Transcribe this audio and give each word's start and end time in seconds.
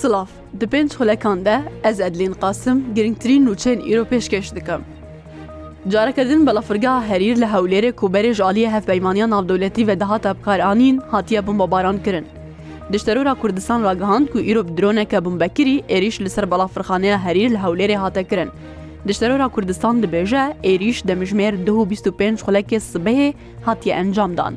Silav, 0.00 0.28
di 0.60 0.66
pênc 0.66 0.94
xulekan 0.96 1.44
de 1.44 1.58
ez 1.84 2.00
Edlên 2.00 2.32
Qasim 2.32 2.78
girngtirîn 2.96 3.46
nûçeyên 3.46 3.80
îro 3.92 4.04
pêşkeş 4.04 4.54
dikim. 4.56 4.80
Careke 5.88 6.28
din 6.28 6.46
belafirgeha 6.46 7.02
herîr 7.04 7.36
li 7.36 7.44
hewlêrê 7.44 7.92
ku 7.92 8.06
berê 8.08 8.32
ji 8.34 8.42
aliyê 8.42 8.70
hevpeymaniya 8.70 9.30
navdewletî 9.30 9.86
ve 9.86 10.00
daha 10.00 10.18
tebkaranîn 10.18 10.98
hatiye 11.10 11.46
bombabaran 11.46 12.02
kirin. 12.02 12.26
Dişterora 12.92 13.34
Kurdistan 13.34 13.82
ragihand 13.84 14.26
ku 14.28 14.38
îro 14.40 14.76
droneke 14.78 15.24
bombekirî 15.24 15.82
êriş 15.88 16.20
li 16.20 16.30
ser 16.30 16.50
balafirxaneya 16.50 17.18
herîr 17.18 17.50
li 17.50 17.56
hewlêrê 17.56 17.96
hate 17.96 18.24
kirin. 18.24 18.48
Dişterora 19.08 19.48
Kurdistan 19.48 20.02
dibêje 20.02 20.54
êriş 20.64 21.02
demijmêr 21.02 21.52
25 21.58 22.00
xulekê 22.40 22.78
sibehê 22.80 23.34
hatiye 23.64 23.94
encamdan. 23.94 24.54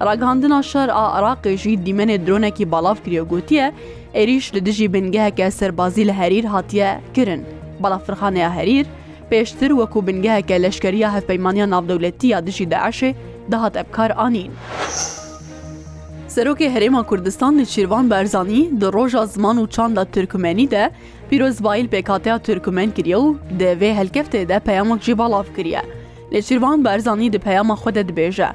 Ragihandina 0.00 0.62
şer 0.62 0.88
a 0.92 1.18
Iraqê 1.20 1.56
jî 1.56 1.70
dîmenê 1.70 2.26
dronekî 2.26 2.70
balav 2.72 2.94
kiriye 3.04 3.20
gotiye 3.22 3.72
عێریش 4.16 4.46
لە 4.54 4.60
دژی 4.68 4.88
بنگەهەکە 4.94 5.46
سەربازی 5.58 6.04
لە 6.10 6.14
هەریر 6.20 6.44
هاتیە 6.54 6.90
کرن 7.14 7.42
بەڵا 7.82 7.98
فرخانەیە 8.06 8.50
هەریر 8.58 8.86
پێشتر 9.30 9.70
وەکو 9.80 9.98
بنگەهەکە 10.08 10.56
لەشکریە 10.64 11.08
هەفپەیمانیا 11.16 11.66
ناودەولەتی 11.72 12.26
یا 12.34 12.38
دژی 12.48 12.66
داعشێ 12.72 13.10
دەهات 13.52 13.74
ئەبکار 13.80 14.10
ئاین. 14.18 14.52
Serokê 16.38 16.68
Herêma 16.74 17.02
Kurdistan 17.06 17.58
li 17.58 17.66
Çîrvan 17.66 18.10
Berzanî 18.10 18.80
di 18.80 18.86
roja 18.96 19.26
ziman 19.26 19.56
û 19.62 19.68
çanda 19.70 20.04
Türkmenî 20.04 20.70
de 20.70 20.90
pîrozbayîl 21.30 21.86
PKTya 21.92 22.38
Türkmen 22.38 22.90
kiriye 22.90 23.16
û 23.26 23.28
di 23.60 23.64
vê 23.80 23.90
helkeftê 24.00 24.48
de 24.48 24.58
peyamak 24.58 25.02
jî 25.02 25.18
balav 25.18 25.44
kiriye. 25.56 25.82
Lê 26.32 26.40
Çîrvan 26.48 26.84
Berzanî 26.84 27.32
di 27.32 27.38
peyama 27.38 27.74
xwe 27.74 27.94
de 27.94 28.02
dibêje. 28.08 28.48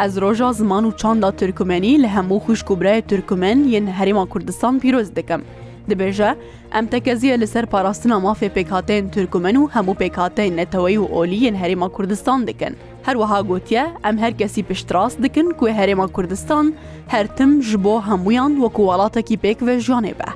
ez 0.00 0.16
roja 0.20 0.52
ziman 0.52 0.84
û 0.84 0.96
çanda 0.96 1.30
Türkmenî 1.36 2.02
li 2.02 2.06
hemû 2.08 2.38
xuşkbreya 2.46 3.00
Türkmen 3.02 3.58
yên 3.58 3.88
herêma 3.98 4.26
Kurdistan 4.28 4.78
pîroz 4.78 5.16
dikim. 5.16 5.42
Dibêje 5.90 6.34
em 6.74 6.86
tekeziye 6.86 7.40
li 7.40 7.46
ser 7.46 7.66
parastina 7.66 8.14
mafê 8.14 8.48
pêkhateyên 8.50 9.10
Türkmen 9.10 9.54
û 9.54 9.70
hemû 9.70 9.94
pêkhateyên 9.96 10.56
neteweyî 10.56 10.98
û 10.98 11.08
oliyên 11.10 11.54
herêma 11.54 11.88
Kurdistan 11.92 12.46
dikin. 12.46 12.76
Her 13.02 13.12
wiha 13.14 13.40
gotiye 13.40 13.90
em 14.04 14.18
her 14.18 14.38
kesî 14.38 14.62
piştras 14.62 15.18
dikin 15.22 15.50
ku 15.50 15.68
herêma 15.68 16.08
Kurdistan 16.12 16.74
her 17.08 17.26
tim 17.36 17.62
ji 17.62 17.84
bo 17.84 18.00
hemûyan 18.00 18.52
weku 18.52 18.82
welatekî 18.82 19.36
pêk 19.38 19.66
ve 19.66 19.74
jiyanê 19.78 20.18
be. 20.18 20.26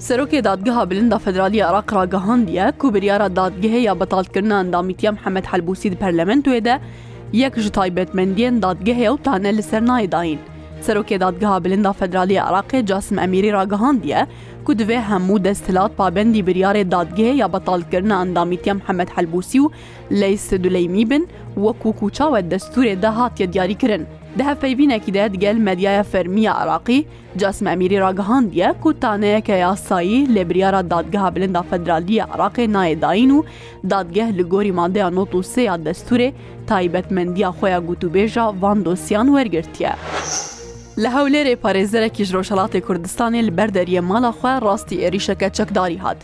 Serokê 0.00 0.44
dadgeha 0.44 0.90
bilinda 0.90 1.18
Federalî 1.18 1.56
Iraq 1.56 1.92
ragahandiye 1.92 2.72
ku 2.78 2.94
biryara 2.94 3.26
dadgehê 3.26 3.78
ya 3.78 4.00
betalkirina 4.00 4.60
endamîtiya 4.60 5.14
Hemed 5.24 5.44
Helbûsî 5.44 5.90
di 5.90 5.94
parlamentoyê 5.94 6.64
de 6.64 6.80
یەک 7.34 7.56
ji 7.60 7.70
taybetmendiyên 7.70 8.60
dadgehê 8.62 9.06
ew 9.06 9.18
tane 9.22 9.56
li 9.56 9.62
ser 9.62 9.86
naydayin. 9.86 10.38
Serokê 10.86 11.20
dadgeha 11.20 11.64
bilinda 11.64 11.92
Federaliya 11.92 12.44
Iraqê 12.50 12.86
Casim 12.86 13.18
Emirî 13.18 13.52
ragihandiye 13.52 14.26
ku 14.64 14.72
divê 14.72 15.02
hemû 15.02 15.44
destilat 15.44 15.96
pabendî 15.96 16.38
biryarê 16.38 16.90
dadgehê 16.90 17.34
ya 17.34 17.52
betalkirina 17.52 18.22
endamîtiya 18.22 18.74
Mehemed 18.74 19.08
Helbûsî 19.08 19.58
û 19.58 19.70
Leys 20.10 20.50
Duleyî 20.50 21.10
bin 21.10 21.28
wekû 21.56 21.94
kûçawe 22.00 22.50
destûrê 22.50 23.02
de 23.02 23.06
hatiye 23.06 23.52
diyarî 23.52 23.74
kirin. 23.74 24.06
ده 24.38 24.54
peyvînekî 24.54 25.14
de 25.14 25.30
digel 25.32 25.56
medyaya 25.56 26.02
fermiya 26.02 26.54
Iraqî 26.64 27.04
Casm 27.38 27.66
Emirî 27.66 28.00
ragihandiye 28.00 28.74
ku 28.82 29.00
taneyeke 29.00 29.52
yasayî 29.54 30.26
lêbiryara 30.34 30.90
dadgeha 30.90 31.34
bilinda 31.36 31.62
Federaliye 31.62 32.22
Iraqê 32.34 32.72
nayê 32.72 33.00
dayîn 33.00 33.30
û 33.30 33.44
dadgeh 33.90 34.28
li 34.38 34.42
gorî 34.42 34.72
madeya 34.72 35.10
not 35.10 35.32
û 35.34 35.38
sêya 35.54 35.76
desturê 35.86 36.32
taybetmendiya 36.66 37.50
xya 37.62 37.78
gotûbêja 37.78 38.62
van 38.62 38.84
dosyan 38.84 39.26
wergirtiye. 39.26 39.92
Li 40.98 41.06
hewlêrê 41.06 41.56
parêzerekî 41.56 42.24
ji 42.24 42.34
Roşelatê 42.36 42.80
Kurdistanê 42.80 43.46
li 43.46 43.56
ber 43.56 43.74
deriye 43.74 44.00
mala 44.00 44.28
xwe 44.28 44.60
rastî 44.62 44.96
êrîşeke 45.00 45.52
çekdarî 45.52 45.98
hat. 45.98 46.18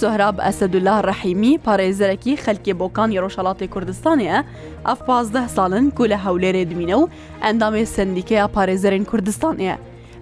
سۆهراب 0.00 0.36
ئەسەدولا 0.48 0.94
ڕەحیمی 1.08 1.54
پارێزەرەکی 1.66 2.34
خەلکی 2.44 2.72
بۆکانی 2.80 3.18
ڕۆژەڵاتی 3.22 3.66
کوردستانە 3.74 4.38
ئەف 4.86 5.00
پازدە 5.08 5.42
ساڵن 5.56 5.86
کو 5.96 6.02
لە 6.12 6.16
هەولێرێ 6.24 6.62
دمینە 6.70 6.96
و 7.00 7.08
ئەندامێ 7.44 7.84
سندیکەیە 7.94 8.46
پارێزەرین 8.56 9.04
کوردستانە. 9.10 9.74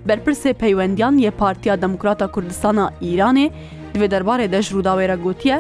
بەرپرسێ 0.06 0.50
پەیوەندیان 0.62 1.14
یە 1.26 1.30
پارتیا 1.40 1.74
دەموکراتە 1.84 2.26
کوردستانە 2.34 2.86
ئیرانێ 3.04 3.46
دوێ 3.94 4.06
دەربارێ 4.12 4.46
دەژ 4.54 4.66
ڕووداوێرە 4.74 5.16
گوتیە، 5.24 5.58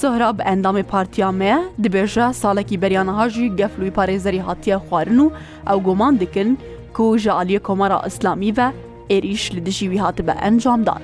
سۆهراب 0.00 0.36
ئەندامی 0.48 0.84
پارتیامەیە 0.92 1.58
دبێژە 1.82 2.26
ساڵێکی 2.42 2.80
بەریانەهاژی 2.82 3.52
گەفلووی 3.58 3.94
پارێزەری 3.96 4.44
هاتیە 4.48 4.76
خواردن 4.86 5.18
و 5.24 5.28
ئەو 5.68 5.78
گومان 5.86 6.14
دکن 6.22 6.50
کو 6.96 7.04
ژە 7.22 7.32
عالیە 7.38 7.60
کۆمارە 7.66 7.98
ئەسلامی 8.04 8.52
بە 8.58 8.66
عێریش 9.10 9.44
لە 9.54 9.60
دژی 9.66 9.86
وی 9.90 10.00
هاتە 10.04 10.22
بە 10.28 10.34
ئەنجامدان. 10.42 11.02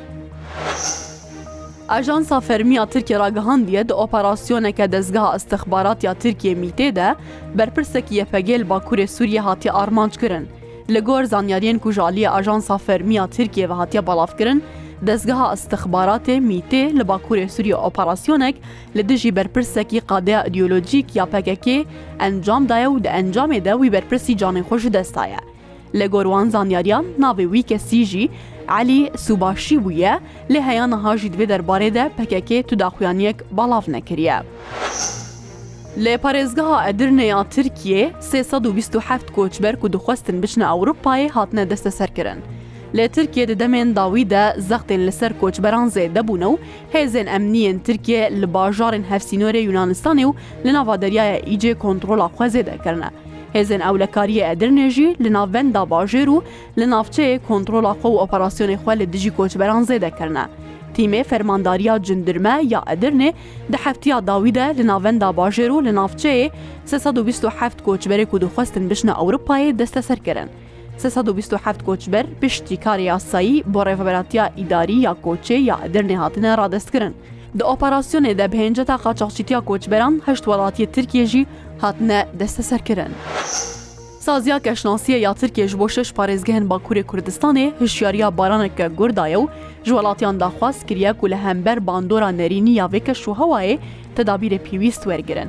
ئاژانسا 1.92 2.36
فەرمییا 2.48 2.84
ترکی 2.92 3.14
ڕاگەهندیە 3.22 3.82
دە 3.88 3.94
ئۆپەراسسیۆنەکە 4.00 4.86
دەستگاه 4.94 5.32
ئەستەخباراتیا 5.34 6.12
ترکیە 6.22 6.52
میتێدە 6.62 7.08
بەرپرسێکی 7.58 8.18
یەفەگەل 8.20 8.62
باکوورێ 8.70 9.06
سووریە 9.16 9.42
هاتی 9.48 9.68
ئارمانجکردن 9.76 10.44
لە 10.94 11.00
گۆر 11.08 11.22
زانیاریان 11.32 11.78
کوژالیە 11.84 12.32
ئاژانسا 12.34 12.76
فەرمییا 12.86 13.24
ترکیەوە 13.36 13.76
هاتیە 13.80 14.02
بەڵافکردن 14.08 14.58
دەستگەها 15.08 15.46
ئەستەخباراتێ 15.52 16.36
میتێ 16.48 16.82
لە 16.98 17.04
باکوورێ 17.10 17.46
سووریە 17.54 17.76
ئۆپەراسسیۆنێک 17.84 18.56
لە 18.96 19.02
دژی 19.10 19.34
بەرپرسێکی 19.36 20.00
قادەیە 20.08 20.40
ئەدیۆلۆژیک 20.44 21.06
یا 21.18 21.24
پەکەکێ 21.32 21.78
ئەنجامدایە 22.22 22.88
و 22.90 23.02
دە 23.04 23.10
ئەنجامێدا 23.16 23.72
وی 23.76 23.92
بەرپرسی 23.94 24.34
جانێ 24.40 24.62
خۆش 24.68 24.82
دەستایە. 24.96 25.40
لە 26.00 26.06
گۆڕوان 26.14 26.46
زانیاریان 26.54 27.04
ناوێ 27.22 27.46
وی 27.52 27.64
کەسی 27.70 28.02
ژی 28.10 28.24
علی 28.78 29.00
سوباشی 29.24 29.76
بووە 29.84 30.14
لێ 30.52 30.60
هەیە 30.68 30.84
نەهاژی 30.92 31.30
دوێ 31.34 31.46
دەربارێدا 31.52 32.04
پەکەکێ 32.18 32.58
توداخوایانیەک 32.68 33.38
بەڵاو 33.56 33.82
نەکریە. 33.96 34.36
لە 36.04 36.12
پارێزگەها 36.22 36.76
ئەدرنەیە 36.86 37.38
ترکیە 37.54 38.02
327 38.20 39.32
کۆچبەر 39.36 39.74
و 39.82 39.86
دخواستن 39.94 40.36
بچنە 40.42 40.64
ئەوروپای 40.70 41.28
هاتنە 41.36 41.64
دەستە 41.70 41.90
سەرکردن. 41.98 42.40
لە 42.96 43.04
ترکیە 43.14 43.44
دەدەمێن 43.50 43.88
داویدا 43.98 44.44
زەختێن 44.68 45.02
لەسەر 45.08 45.32
کۆچبەران 45.40 45.86
زێ 45.94 46.04
دەبوونە 46.16 46.48
و 46.50 46.60
هێزن 46.94 47.26
ئەمنیەن 47.32 47.78
ترکیە 47.86 48.22
لە 48.40 48.46
باژارن 48.54 49.04
هەفسینۆرە 49.10 49.60
یونانستانی 49.68 50.24
و 50.28 50.32
لە 50.64 50.70
ناوادەریایە 50.76 51.38
ئیجێ 51.50 51.72
کۆنتترۆلا 51.82 52.28
خوازێ 52.36 52.62
دەکردە. 52.70 53.10
هێزن 53.56 53.80
ئەولەکاریە 53.86 54.44
ئەدرنێژی 54.50 55.10
لە 55.22 55.28
ناوەندا 55.38 55.82
باژێر 55.92 56.28
و 56.32 56.42
لە 56.78 56.84
ناوچەیە 56.92 57.42
کۆنتترۆلا 57.48 57.92
خۆ 58.00 58.06
و 58.10 58.20
ئۆپەراسسیۆنی 58.22 58.80
خوێ 58.82 58.94
لە 59.00 59.06
دژی 59.14 59.32
کۆچبەران 59.38 59.82
زێدەکردە. 59.88 60.44
تیمێ 60.94 61.22
فەرماندارییا 61.30 61.94
جندرمە 62.06 62.54
یا 62.72 62.80
ئەدرنێ 62.90 63.30
دە 63.72 63.78
هەفتیا 63.84 64.18
داویدە 64.30 64.66
لە 64.78 64.82
ناوەندا 64.90 65.28
باژێر 65.38 65.70
و 65.72 65.82
لە 65.86 65.92
ناوچەیە 65.98 66.46
1970 66.86 67.82
کۆچبەرێک 67.86 68.30
و 68.34 68.38
دخواستن 68.44 68.84
بشنە 68.88 69.12
ئەوروپایە 69.20 69.70
دەستە 69.80 70.00
سەرکردن. 70.08 70.48
1970 70.98 71.78
کۆچبەر 71.88 72.24
پشتی 72.42 72.76
کاری 72.84 73.02
یاسایی 73.12 73.64
بۆ 73.72 73.80
ڕێفەبەتیا 73.86 74.44
ئیداری 74.58 74.98
یا 75.06 75.12
کۆچێ 75.24 75.58
یا 75.70 75.76
ئەدرنێ 75.82 76.16
هاتنە 76.22 76.50
ڕادستکردن. 76.60 77.14
Di 77.54 77.62
operasyonê 77.62 78.32
de 78.38 78.52
bi 78.52 78.58
hênceta 78.58 78.96
qaçaxçîtiya 79.04 79.60
koçberan 79.60 80.22
heşt 80.26 80.44
welatiyê 80.44 80.86
Tirkiye 80.92 81.26
jî 81.26 81.46
hatine 81.78 82.28
desteserkirin. 82.38 83.06
Saziya 84.20 84.58
Keşnasiye 84.58 85.18
ya 85.18 85.34
Tirkiye 85.34 85.68
ji 85.68 85.78
bo 85.78 85.88
şeş 85.88 86.10
parêzgehên 86.12 86.68
Bakurê 86.68 87.02
Kurdistanê 87.06 87.72
hişyariya 87.80 88.38
baraneke 88.38 88.86
Gurdaye 88.98 89.36
û 89.36 89.48
ji 89.84 89.90
welatiyan 89.90 90.40
daxwaz 90.40 90.86
kiriye 90.86 91.12
ku 91.12 91.30
li 91.30 91.36
hember 91.36 91.86
bandora 91.86 92.28
nerînî 92.28 92.70
ya 92.72 92.92
veke 92.92 93.12
şû 93.12 93.30
hewayê 93.38 93.78
tedabîrê 94.16 94.58
pîwîst 94.58 95.02
wergirin. 95.02 95.48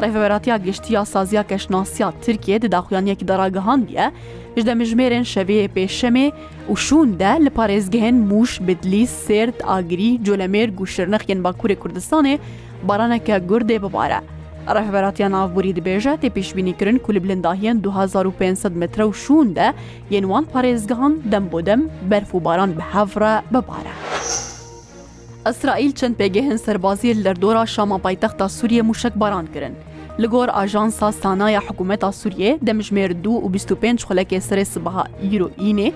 Rêveberatiya 0.00 0.56
Geştiya 0.56 1.04
Saziya 1.04 1.42
Keşnasiya 1.46 2.10
Tirkiye 2.20 2.62
di 2.62 2.72
daxuyaniyekî 2.72 3.28
daragihandiye, 3.28 4.10
ji 4.56 4.66
de 4.66 4.70
mijmêrên 4.72 5.24
şeviyê 5.34 5.66
pêşemê 5.76 6.28
û 6.72 6.78
şûn 6.78 7.18
de 7.18 7.44
li 7.44 7.48
parêzgehên 7.48 8.14
Mûş, 8.30 8.66
Bidlî, 8.66 9.02
Sêrt, 9.02 9.56
Agirî, 9.66 10.10
Colemêr 10.26 10.70
û 10.76 10.86
Şirnexên 10.86 11.42
Bakurê 11.44 11.76
Kurdistanê 11.76 12.38
baraneke 12.82 13.36
gurdê 13.36 13.88
bibare. 13.88 14.20
Rehberatiya 14.74 15.30
navbûî 15.30 15.72
dibêje 15.76 16.14
tê 16.22 16.28
pêşbînîkirin 16.36 16.98
ku 16.98 17.14
li 17.14 17.18
bilindahiyên 17.18 17.78
2500 17.78 18.76
metre 18.76 19.02
û 19.02 19.12
şûn 19.14 19.54
de 19.56 19.74
yên 20.10 20.20
wan 20.22 20.46
parêzgehan 20.54 21.14
dem 21.32 21.52
bo 21.52 21.66
dem 21.66 21.84
berf 22.10 22.34
û 22.34 22.44
baran 22.44 22.70
bi 22.76 22.80
hevre 22.92 23.42
bibare. 23.50 24.11
ئەسرائیل 25.48 25.92
چەند 25.98 26.14
پێگەهێن 26.20 26.58
سەربازیە 26.66 27.14
لەردۆرا 27.24 27.64
شامە 27.74 27.98
پایتەختا 28.04 28.46
سووریە 28.56 28.82
موشک 28.88 29.14
باران 29.22 29.46
کرن. 29.54 29.74
li 30.22 30.26
gor 30.32 30.48
Ajansa 30.62 31.08
Sanaya 31.22 31.60
Hikûmeta 31.66 32.10
Sûriye 32.20 32.50
demjmêr 32.66 33.10
du 33.24 33.30
û 33.44 33.52
25 33.52 34.00
xulekê 34.04 34.40
serê 34.40 34.64
sibaha 34.64 35.04
îroînê, 35.22 35.92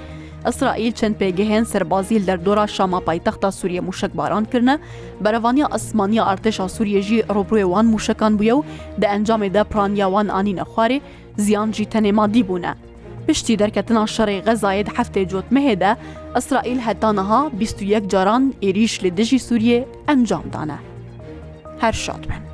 İsraîl 0.49 0.93
çend 0.93 1.15
pêgehên 1.15 1.65
serbazî 1.65 2.27
lerdora 2.27 2.67
Şama 2.67 3.01
paytexta 3.01 3.53
Sûriye 3.53 3.81
mûşek 3.81 4.17
baran 4.17 4.45
kirine, 4.45 4.79
berevaniya 5.21 5.69
esmaniya 5.75 6.25
artêşa 6.25 6.69
Sûriye 6.69 7.01
jî 7.03 7.21
robroê 7.23 7.65
wan 7.73 7.87
mûşekan 7.87 8.39
bûye 8.39 8.53
û 8.55 8.63
di 9.01 9.05
encamê 9.17 9.55
de 9.55 9.65
praniya 9.65 10.07
wan 10.07 10.29
anîne 10.29 10.61
xwarê 10.61 11.01
ziyan 11.39 11.73
jî 11.73 11.85
tenê 11.85 12.13
madî 12.13 12.49
bûne. 12.49 12.75
پشتی 13.29 13.55
دەرکەتنا 13.63 14.03
شەڕی 14.15 14.43
غەزایەت 14.47 14.89
هەفتێ 14.99 15.23
جۆتمە 15.31 15.61
هێدە 15.69 15.91
ئەسرائیل 16.37 16.81
هەتانەها 16.87 17.41
21 17.61 18.05
جاران 18.13 18.45
عێریش 18.63 18.95
لە 19.05 19.11
دژی 19.19 19.39
سووریێ 19.47 19.79
ئەنجامدانە 20.09 20.79
هەر 21.83 21.95
شاد 22.05 22.23
بن. 22.31 22.46